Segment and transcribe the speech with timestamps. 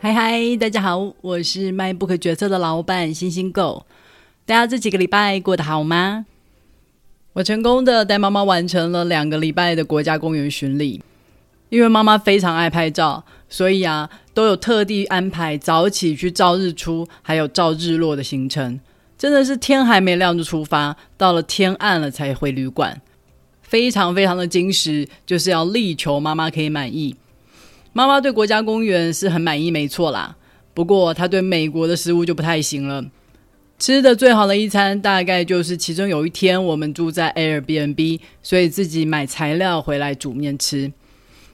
[0.00, 3.86] 嗨嗨，大家好，我是卖不可决策的老板星星狗。
[4.44, 6.26] 大家这几个礼拜过得好吗？
[7.32, 11.00] 我成功的带妈妈完成了两个礼拜的国家公园巡礼。
[11.70, 18.78] 因为妈妈非常爱拍照，所以啊，都有特地安排早起去照日出，还有照日落的行程。
[19.16, 23.00] 真的是天还没亮就出发，到了天暗了才回旅馆，
[23.62, 27.16] 非常非常的精实，就是要力求妈妈可以满意。
[27.96, 30.36] 妈妈对国家公园是很满意，没错啦。
[30.74, 33.04] 不过她对美国的食物就不太行了。
[33.78, 40.92] 吃的最好的一餐，大概就是其中有一天我们住在 Airbnb，所以自己买材料回来煮面吃。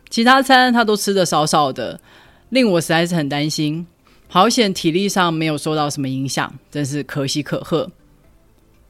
[0.08, 2.00] 其他餐她都吃得少少的，
[2.48, 3.86] 令我实在是很担心。
[4.26, 7.90] 好险体力上没有受到什么影响，真是可喜可贺。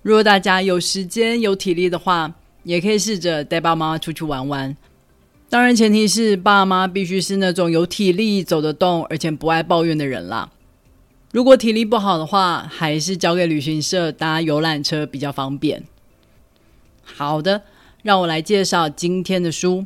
[0.02, 4.76] 如果大家有时间有体力的话，也可以试着带爸妈出去玩玩。
[5.50, 10.52] 当然，前提是爸妈必须是那种有体力、走得动，而且不爱抱怨的人啦。
[11.32, 15.82] 如果体力不好的话，还是交给旅行社搭游览车比较方便。
[17.02, 17.62] 好的，
[18.04, 19.84] 让我来介绍今天的书。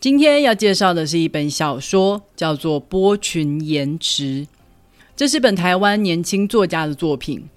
[0.00, 4.24] 今天要介绍的是一本小说，叫做《波群延迟》。
[5.14, 7.48] 这是本台湾年轻作家的作品。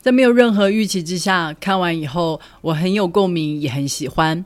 [0.00, 4.44] 在没有任何预期之下，看完以后，我很有共鸣，也很喜欢。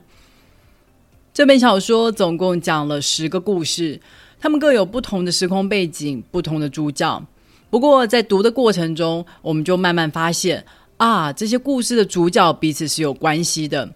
[1.37, 4.01] 这本小说总共讲了十个故事，
[4.39, 7.23] 他们各有不同的时空背景、不同的主角。
[7.69, 10.65] 不过在读的过程中，我们就慢慢发现
[10.97, 13.87] 啊，这些故事的主角彼此是有关系的。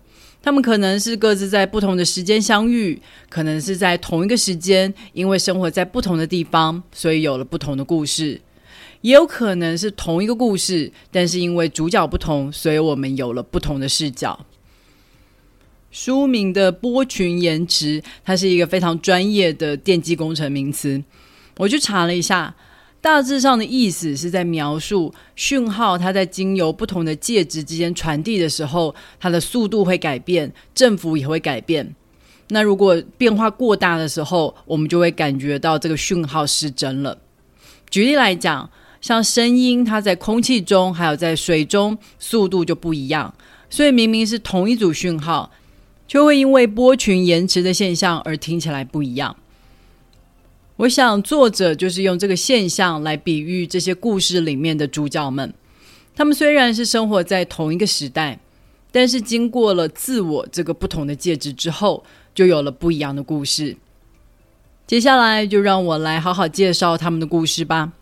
[0.44, 8.39] 他们可能是各自在不同的时间相遇，可能是在同一个时间，因为生活在不同的地方，所以有了不同的故事。
[9.02, 14.39] 也有可能是同一个故事，但是因为主角不同，所以我们有了不同的视角。
[15.92, 21.02] 书名的波群延迟，它是一个非常专业的电机工程名词。
[21.58, 22.56] 我去查了一下，
[23.02, 31.94] 大致上的意思是在描述讯号，它在经由不同的介质之间传递的时候，它的速度会改变，振幅也会改变。
[32.47, 37.18] 那如果变化过大的时候，我们就会感觉到这个讯号失真了。
[37.90, 38.69] 举例来讲，
[39.01, 43.34] 像声音，它在空气中还有在水中速度就不一样，
[43.69, 45.51] 所以明明是同一组讯号。
[46.11, 49.33] 就会因为波群延迟的现象而听起来不一样。
[50.75, 55.53] 我想作者就是用这个现象来比喻这些故事里面的主角们。
[56.13, 58.38] 他们虽然是生活在同一个时代，
[58.91, 62.03] 但是经过了自我这个不同的介质之后，
[62.35, 63.77] 就有了不一样的故事。
[64.85, 67.94] 接下来就让我来好好介绍他们的故事吧。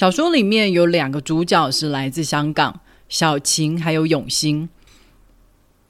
[0.00, 4.70] 小说里面有两个主角是来自香港，小晴还有永兴。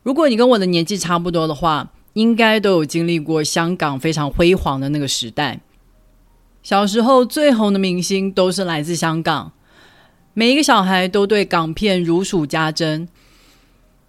[0.03, 5.61] 如果你跟我的年纪差不多的话，应该都有经历过香港非常辉煌的那个时代。
[6.61, 9.53] 小时候最红的明星都是来自香港，
[10.35, 13.07] 每一个小孩都对港片如数家珍。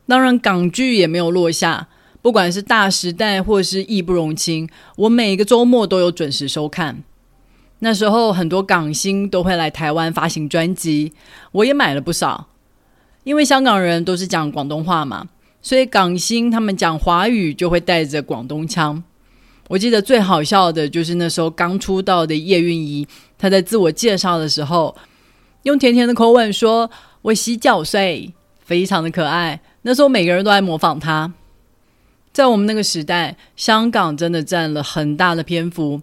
[0.07, 1.89] 当然，港剧也没有落下，
[2.23, 7.03] 不管是《大时代》或是《义不容情》，我每一个周末都有准时收看。
[7.83, 11.13] 那时候很多港星都会来台湾发行专辑，
[11.51, 12.47] 我也买了不少。
[13.23, 15.27] 因为香港人都是讲广东话嘛，
[15.63, 19.03] 所以港星他们讲华语就会带着广东腔。
[19.67, 24.95] 我记得最好笑的就是那时候刚出道的叶蕴仪，她在自我介绍的时候，
[25.63, 26.89] 用甜甜的口吻说
[27.23, 31.33] ：“我洗脚水，非常的可爱。”那时候每个人都在模仿她。
[32.31, 36.01] 在我们那个时代，香港真的占了很大的篇幅。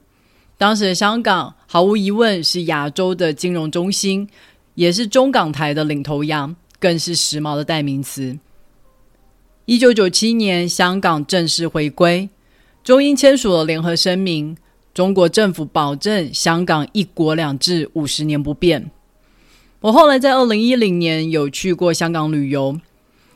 [0.58, 4.28] 当时的香港毫无疑问是亚洲的金融中心，
[4.74, 8.36] 也是中港台的领头羊，更是时髦的代名词。
[9.66, 12.28] 一九九七年，香港正式回归，
[12.82, 14.56] 中英签署了联合声明，
[14.92, 18.90] 中国政府保证香港一国两制五十年不变。
[19.78, 22.80] 我后来在二零一零年有去过香港旅游，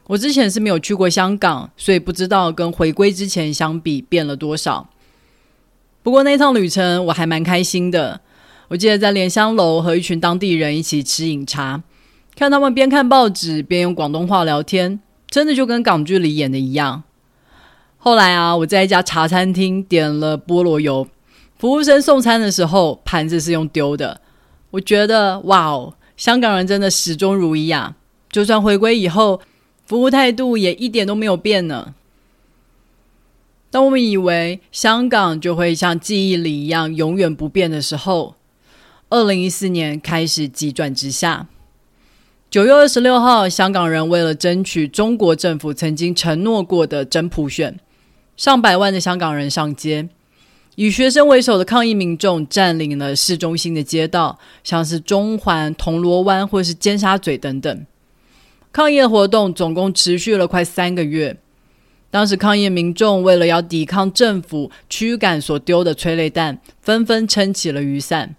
[0.08, 4.88] 我之前是没有去过香港，所以不知道跟回归之前相比变了多少。
[6.02, 8.20] 不过那趟旅程我还蛮开心的。
[8.69, 11.82] 我记得在莲香楼和一群当地人一起吃饮茶，
[12.34, 17.02] 看他们边看报纸边用广东话聊天，真的就跟港剧里演的一样。
[17.99, 21.06] 后来啊，我在一家茶餐厅点了菠萝油，
[21.58, 24.20] 服务生送餐的时候盘子是用丢的。
[24.70, 27.94] 我觉得哇哦，香港人真的始终如一啊！
[28.31, 29.40] 就算回归以后，
[29.84, 31.94] 服务态度也一点都没有变呢。
[33.72, 38.34] 当我们以为香港就会像记忆里一样永远不变的时候，
[39.08, 41.46] 二零一四年开始急转直下。
[42.50, 47.80] 九月二十六号，香港人为了争取中国政府曾经承诺过的真普选，
[48.36, 50.06] 上百万的香港人上街，
[50.74, 57.86] 以学生为首的抗议民众占领了市中心的街道，像是中环、铜锣湾或是尖沙咀等等。
[58.70, 61.38] 抗议的活动总共持续了快三个月。
[62.12, 68.36] 当时抗议民众为了要抵抗政府驱赶所丢的催泪弹，纷纷撑起了雨伞。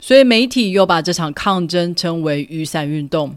[0.00, 3.36] 所以媒体又把这场抗争称为“雨伞运动”。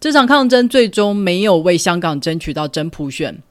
[0.00, 3.42] 这场抗争最终没有为香港争取到真普选，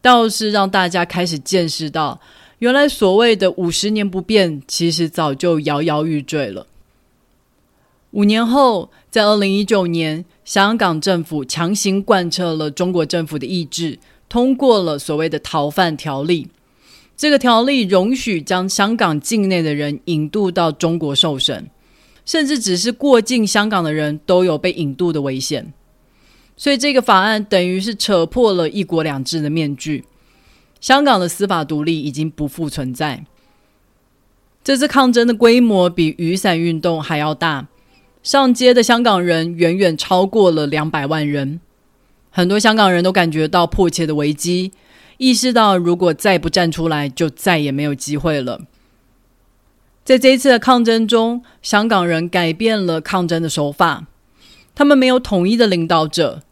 [0.00, 2.18] 倒是让大家开始见识到，
[2.60, 6.66] 原来所谓的五十年不变，其实早就摇摇欲坠了。
[8.12, 13.98] 五年后，在二零一九年，香港政府强行贯彻了中国政府的意志，
[14.30, 16.48] 通过了所谓的逃犯条例。
[17.14, 21.68] 这个条例容许将香港境内的人引渡到中国受审，
[22.24, 25.74] 甚至只是过境香港的人都有被引渡的危险。
[26.56, 30.04] 所以这个法案等于是扯破了一国两制的面具，
[30.80, 33.26] 香港的司法独立已经不复存在。
[34.62, 37.68] 这次抗争的规模比雨伞运动还要大，
[38.22, 41.60] 上街的香港人远远超过了两百万人，
[42.40, 44.72] 很多香港人都感觉到迫切的危机。
[45.18, 48.62] 意识到，如果再不站出来，就再也没有机会了。
[50.02, 54.06] 在这一次的抗争中，香港人改变了抗争的手法。
[54.74, 56.42] 他们没有统一的领导者，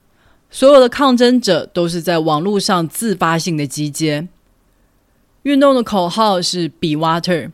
[0.50, 4.28] 所有的抗争者都是在网络上自发性的集结。
[5.44, 7.50] 运动的口号是 “Be Water”，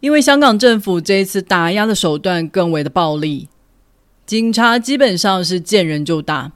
[0.00, 3.50] 因为香港政府这一次打压的手段更为的暴力，
[4.24, 6.52] 警察基本上是见人就打，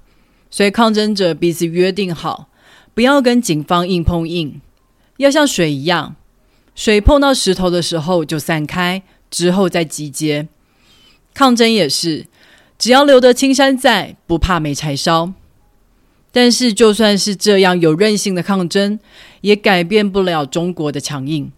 [0.51, 2.49] 所以抗争者彼此约定好。
[2.95, 4.61] 不要跟警方硬碰硬，
[5.19, 6.17] 要像水一样，
[6.75, 10.49] 水碰到石头的时候就散开，之后再集结。
[11.35, 12.27] 抗争也是，
[12.79, 15.35] 只要留得青山在，不怕没柴烧。
[16.33, 18.99] 但是就算是这样有韧性的抗争，
[19.43, 21.53] 也改变不了中国的强硬。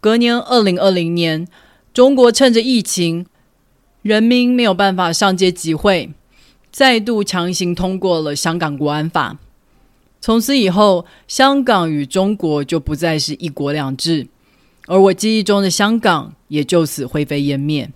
[0.00, 1.46] 隔年二零二零年，
[1.92, 3.26] 中国趁着疫情，
[4.02, 6.10] 人民没有办法上街集会，
[6.76, 9.38] 再度强行通过了香港国安法。
[10.20, 14.26] 从此以后，香港与中国就不再是一国两制，
[14.86, 17.90] 而我记忆中的香港也就此灰飞烟灭。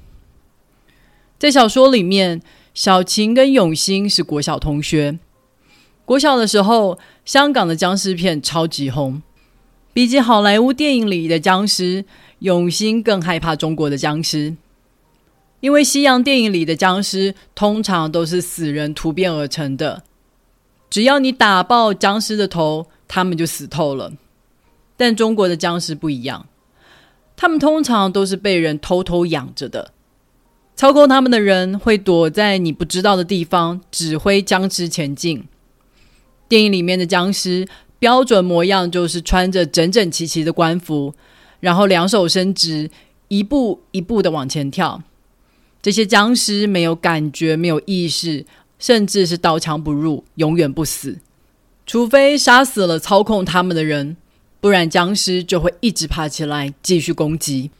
[1.39, 2.41] 在小说里面，
[2.73, 5.19] 小晴跟永兴是国小同学。
[6.07, 9.21] 国小的时候，香港的僵尸片超级红，
[9.93, 12.07] 比起好莱坞电影里的僵尸，
[12.39, 14.57] 永兴更害怕中国的僵尸，
[15.61, 20.03] 因为西洋电影里的僵尸通常都是死人突变而成的。
[20.89, 24.13] 只要你打爆僵尸的头，他们就死透了。
[24.97, 26.47] 但中国的僵尸不一样，
[27.37, 29.93] 他们通常都是被人偷偷养着的。
[30.75, 35.47] 操控他们的人会躲在你不知道的地方，指挥僵尸前进。
[36.49, 37.69] 电影里面的僵尸
[37.99, 41.15] 标准模样就是穿着整整齐齐的官服，
[41.61, 42.91] 然后两手伸直，
[43.29, 45.03] 一步一步的往前跳。
[45.83, 48.47] 这些僵尸没有感觉，没有意识。
[48.79, 51.19] 甚至是刀枪不入，永远不死，
[51.85, 54.17] 除非杀死了操控他们的人，
[54.59, 57.71] 不然僵尸就会一直爬起来继续攻击。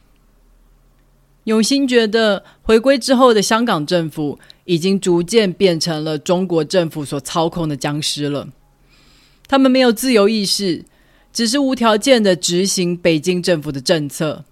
[1.45, 8.49] 永兴觉得，回归之后的香港政府已经逐渐变成了中国政府所操控的僵尸了。
[9.47, 10.85] 他们没有自由意识，
[11.33, 14.45] 只是无条件的执行北京政府的政策。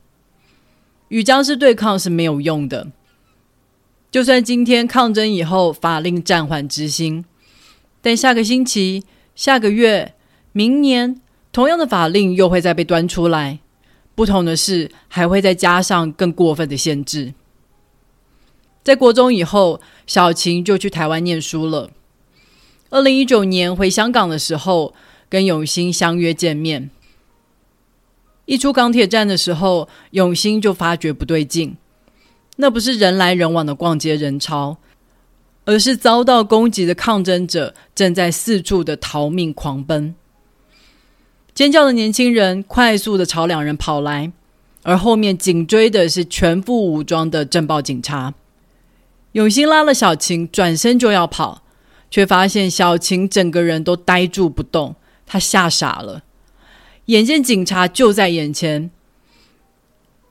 [1.10, 2.88] 与僵尸对抗是没有用的。
[4.12, 7.26] 就算今天抗争以后，法令暂缓执行，
[8.02, 9.04] 但下个星期、
[9.36, 10.16] 下个月、
[10.52, 13.60] 明年，同样的法令又会再被端出来。
[14.16, 17.34] 不同的是，还会再加上更过分的限制。
[18.84, 21.92] 在国中以后，小晴就去台湾念书了。
[22.90, 24.96] 二零一九年回香港的时候，
[25.30, 26.90] 跟永兴相约见面。
[28.46, 31.78] 一出港铁站的时候，永兴就发觉不对劲。
[32.62, 34.78] 那不是人来人往的逛街人潮，
[35.64, 40.14] 而是遭到攻击的抗争者正在四处的逃命狂奔。
[41.54, 44.34] 尖叫的年轻人快速的朝两人跑来，
[44.84, 48.34] 而后面紧追的是全副武装的镇暴警察。
[49.32, 51.64] 永兴拉了小晴，转身就要跑，
[52.12, 56.24] 却发现小晴整个人都呆住不动，他吓傻了，
[57.06, 58.92] 眼见警察就在眼前。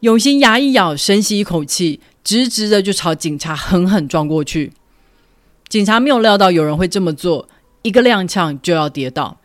[0.00, 4.70] 永兴牙一咬，深吸一口气，直直的就朝警察狠狠撞过去。
[5.66, 7.48] 警察没有料到有人会这么做，
[7.80, 9.38] 一个踉跄就要跌倒，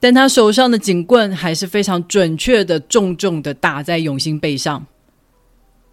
[0.00, 4.86] 但他手上的警棍还是非常准确的、重重的打在永兴背上。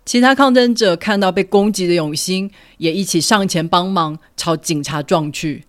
[0.06, 5.66] 其他抗争者看到被攻击的永兴，也一起上前帮忙，朝警察撞去。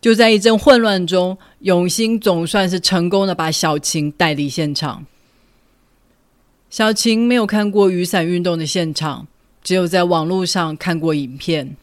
[0.00, 5.04] 就在一阵混乱中，永兴总算是成功的把小晴带离现场。
[6.78, 9.26] 小晴没有看过雨伞运动的现场，
[9.64, 11.76] 只有在网络上看过影片。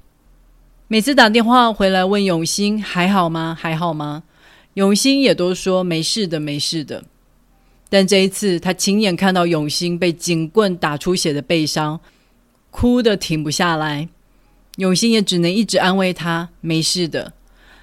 [0.88, 3.54] 每次打电话回来问永兴还好吗？
[3.60, 4.24] 还好吗？
[4.75, 7.04] 永兴也都说没事的，没事的。
[7.90, 12.00] 但这一次，他亲眼看到永兴被警棍打出血的背伤，
[12.72, 14.08] 哭得停不下来。
[14.78, 17.34] 永兴也只能一直安慰他：“没事的，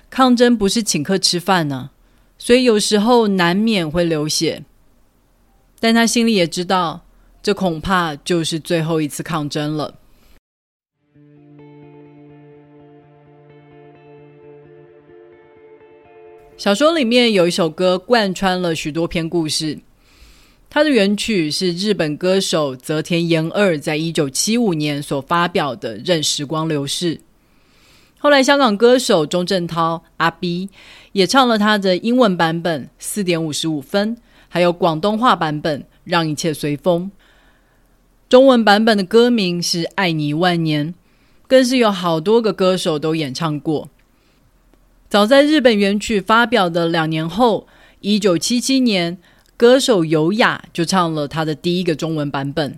[0.08, 1.90] 抗争不是请客吃饭呢，
[2.38, 4.64] 所以有时候难免会流血。”
[5.82, 7.04] 但他心里也知道，
[7.42, 9.92] 这恐怕就是最后一次抗争了。
[16.56, 19.76] 小说里面有一首歌贯穿了许多篇故事。
[20.70, 27.16] 它的原曲是日本歌手泽田研二在一九七五年所发表的《任时光流逝》。
[28.18, 30.70] 后来，香港歌手钟镇涛阿 B
[31.10, 34.16] 也唱了他的英文版本四点五十五分，
[34.52, 37.10] 还有广东话版本《让一切随风》。
[38.28, 40.88] 中文版本的歌名是《爱你一万年》，
[41.46, 43.88] 更是有好多个歌手都演唱过。
[45.08, 47.66] 早在日本原曲发表的两年后，
[48.00, 49.16] 一九七七年。
[49.56, 52.76] 歌手尤雅就唱了他的第一个中文版本，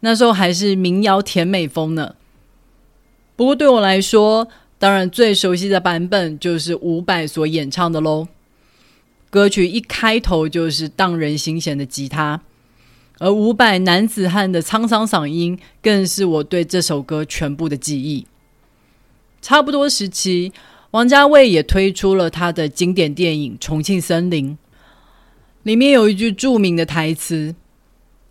[0.00, 2.14] 那时候还是民谣甜美风呢。
[3.36, 4.48] 不过对我来说，
[4.78, 8.28] 当然最熟悉的版本就是伍佰所演唱的喽。
[9.36, 12.40] 歌曲一开头就是荡人心弦的吉他，
[13.18, 18.26] 而伍佰男子汉的沧桑嗓音更是我对这首歌全部的记忆。
[19.42, 20.54] 差不多时期，
[20.92, 24.52] 王家卫也推出了他的经典电影《重庆森林》。
[25.64, 27.54] 里面有一句著名的台词：“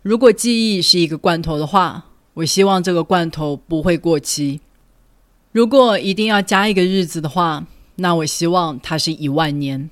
[0.02, 4.60] 如果记忆是一个罐头的话，我希望这个罐头不会过期。
[5.52, 9.88] 如果一定要加一个日子的话，那我希望它是一万年。”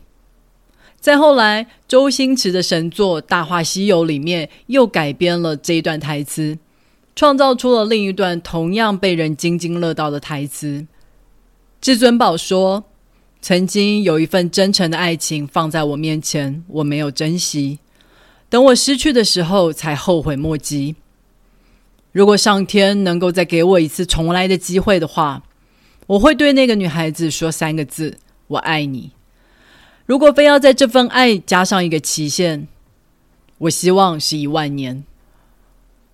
[1.04, 6.58] 再后来，周星驰的神作《大话西游》里面又改编了这一段台词，
[7.14, 10.86] 创造出了另一段同样被人津津乐道的台词。
[11.78, 12.84] 至尊宝说。
[13.42, 17.78] 曾经有一份真诚的爱情放在我面前，我没有珍惜，
[18.48, 20.96] 等我失去的时候才后悔莫及。
[22.12, 25.42] 如果上天能够再给我一次重来的机会的话，
[26.06, 28.16] 我会对那个女孩子说三个字
[28.48, 29.10] ：“我爱你。”
[30.06, 32.68] 如果非要在这份爱加上一个期限，
[33.56, 35.02] 我希望是一万年。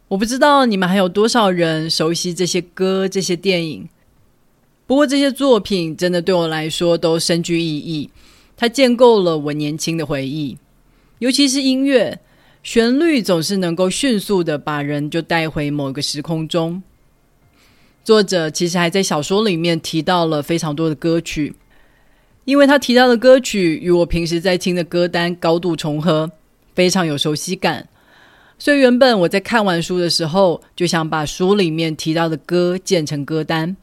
[0.08, 3.88] 我不知道你们还有多少人熟悉这些歌、这些电影。
[4.86, 8.10] 不过这些作品真的对我来说都深具意义，
[8.56, 10.56] 它建构了我年轻的回忆，
[11.18, 12.20] 尤其是音乐，
[12.62, 16.82] 旋律总是能够迅速的把人就带回某个时空中。
[18.04, 21.54] 作者其实还在小说里面提到了非常多的歌曲，
[22.44, 26.30] 因为他提到的歌曲与我平时在听的歌单高度重合，
[26.74, 27.88] 非常有熟悉感，
[28.58, 33.76] 所以原本我在看完书的时候就想把书里面提到的歌建成歌单。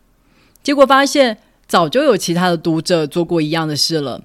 [0.61, 1.37] 结果发现，
[1.67, 4.23] 早就有其他的读者做过一样的事了。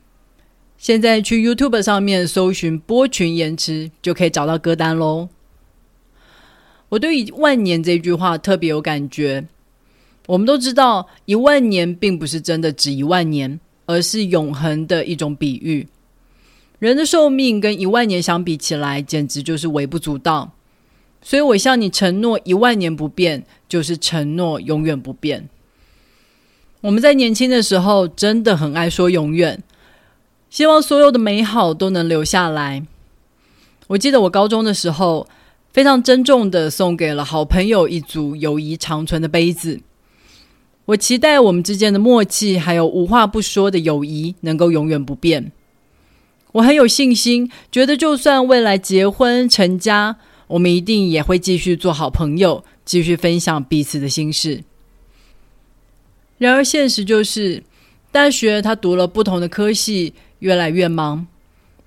[0.77, 5.29] 现在去 YouTube 上面搜寻“波群延迟”，就可以找到歌单喽。
[6.89, 9.47] 我对“一万年”这句话特别有感觉。
[10.27, 15.89] 我们都知道，一万年并不是真的指一万年，而是永恒的一种比喻。
[16.79, 20.53] 人的寿命跟一万年相比起来，简直就是微不足道。
[21.23, 25.49] 所以我向你承诺一万年不变，就是承诺永远不变。
[26.81, 29.63] 我们在年轻的时候真的很爱说永远，
[30.51, 32.85] 希望所有的美好都能留下来。
[33.87, 35.29] 我记得我高中的时候，
[35.73, 39.81] 非常珍重的送给了好朋友一组友谊长存的杯子。
[40.93, 45.53] 我期待我们之间的默契，还有无话不说的友谊能够永远不变。
[46.53, 50.17] 我很有信心，觉得就算未来结婚成家，
[50.49, 54.65] 我们一定也会继续做好朋友，继续分享彼此的心事。
[56.37, 57.63] 然而，现实就是，
[58.11, 61.27] 大学他读了不同的科系，越来越忙。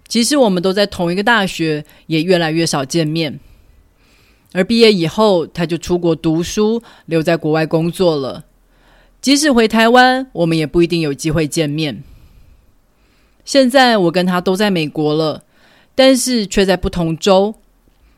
[0.07, 3.39] 即使我们都在同一个大学，也越来越少见面。
[4.53, 8.45] 而毕业以后，他就出国读书，留在国外工作了。
[9.25, 12.03] 即使回台湾，我们也不一定有机会见面。
[13.44, 15.44] 现在我跟他都在美国了，
[15.96, 17.55] 但是却在不同州。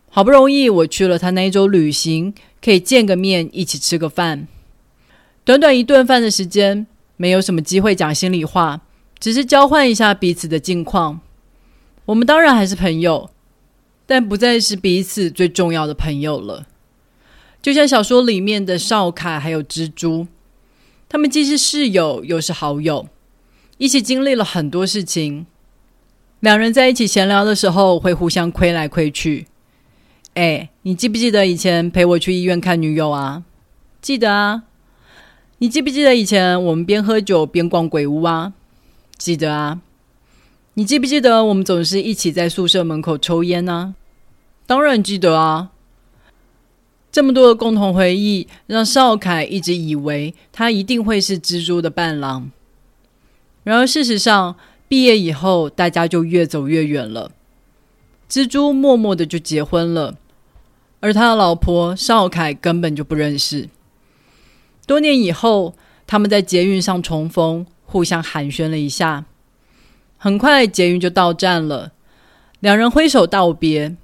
[0.09, 4.49] 好不容易我去了他那一州旅行，可以见个面，一起吃个饭。
[5.45, 6.85] 短短一顿饭的时间，
[7.15, 8.81] 没有什么机会讲心里话，
[9.17, 11.21] 只是交换一下彼此的近况。
[12.03, 13.29] 我们当然还是朋友，
[14.05, 16.67] 但不再是彼此最重要的朋友了。
[17.61, 20.27] 就像小说里面的少凯还有蜘蛛，
[21.09, 23.07] 他们既是室友又是好友，
[23.77, 25.45] 一起经历了很多事情。
[26.41, 29.47] 两人在一起闲聊的时候会互相亏来亏去。
[30.33, 33.43] 哎，你记不记得以前陪我去医院看女友啊？
[34.01, 34.63] 记得啊。
[35.59, 38.53] 你记不记得以前我们边喝酒边逛鬼屋啊？
[39.17, 39.81] 记得啊。
[40.75, 43.95] 你记不记得我们总是一起在宿舍门口抽烟呢？
[44.67, 45.71] 当然记得啊。
[47.17, 52.51] 这么多的共同回忆，让邵凯一直以为他一定会是蜘蛛的伴郎。
[53.63, 54.55] 然而事实上，
[54.87, 57.31] 毕业以后大家就越走越远了。
[58.29, 60.19] 蜘蛛默默的就结婚了，
[60.99, 63.67] 而他的老婆邵凯根本就不认识。
[64.85, 65.73] 多年以后，
[66.05, 69.25] 他们在捷运上重逢，互相寒暄了一下。
[70.17, 71.93] 很快，捷运就到站了，
[72.59, 73.97] 两人挥手道别。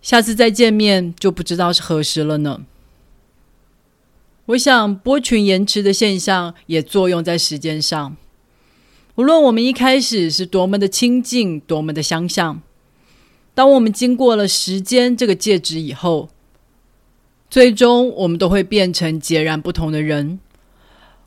[0.00, 2.62] 下次再见面，就不知道是何时了呢。
[4.46, 8.16] 我想，波群延迟的现象也作用在时间上。
[9.16, 12.62] 无论我们一开始是多么的亲近，多么的相像，
[13.54, 16.28] 当我们经过了时间这个介质以后，
[17.50, 20.38] 最终，我们都会变成截然不同的人。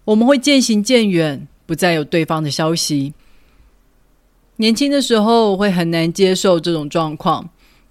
[0.05, 3.13] 我们会渐行渐远，不再有对方的消息。
[4.55, 7.49] 年轻的时候会很难接受这种状况，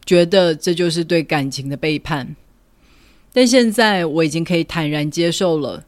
[0.09, 2.35] 觉得这就是对感情的背叛。
[3.35, 5.85] 但现在我已经可以坦然接受了。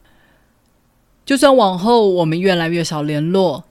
[1.25, 3.63] 就算往后我们越来越少联络，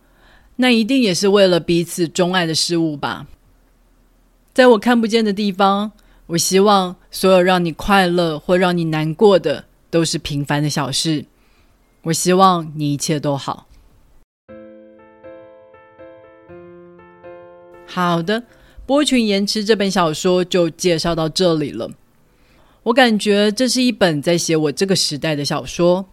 [0.56, 3.28] 那一定也是为了彼此钟爱的事物吧。
[4.52, 5.92] 在我看不见的地方。
[6.30, 11.24] 我希望所有让你快乐或让你难过的都是平凡的小事。
[12.02, 13.66] 我希望你一切都好。
[17.84, 18.44] 好的，
[18.90, 21.88] 波群延迟这本小说就介绍到这里了。
[22.82, 26.06] 我感觉这是一本在写我这个时代的小说。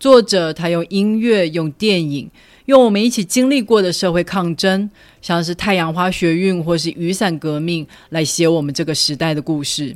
[0.00, 2.30] 作者他用音乐、用电影、
[2.64, 4.88] 用我们一起经历过的社会抗争，
[5.20, 9.94] 像是太阳花学运或是雨伞革命，来写我们这个时代的故事。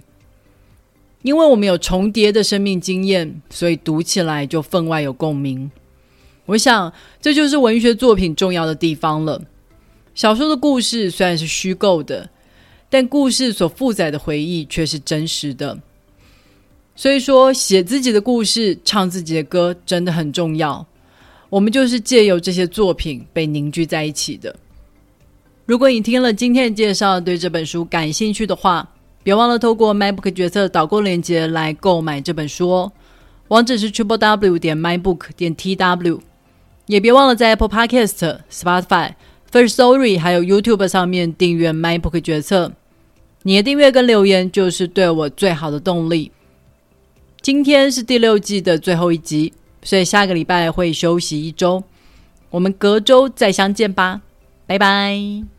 [1.23, 5.71] 因为我们有重叠的生命经验，所以读起来就分外有共鸣。
[6.45, 9.41] 我想，这就是文学作品重要的地方了。
[10.15, 12.29] 小说的故事虽然是虚构的，
[12.91, 15.79] 但故事所负载的回忆却是真实的。
[16.95, 20.87] 所以说，写自己的故事、唱自己的歌真的很重要。
[21.49, 24.55] 我们就是借由这些作品被凝聚在一起的。
[25.65, 28.87] 如果你听了今天的介绍，对这本书感兴趣的话，
[29.23, 32.93] 别忘了透过 MyBook 决策导购链接来购买这本书哦。
[33.49, 36.21] 网址是 triple w 点 mybook 点 tw。
[36.87, 39.15] 也别忘了在 Apple Podcast、Spotify、
[39.53, 42.73] First Story 还有 YouTube 上面订阅 MyBook 决策。
[43.43, 46.33] 你的订阅跟留言就是对我最好的动力。
[47.43, 51.85] 今天是第六季的最后一集，所以下个礼拜会休息一周。
[52.49, 54.23] 我们隔周再相见吧，
[54.67, 55.52] 拜拜。